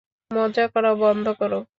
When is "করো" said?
1.39-1.61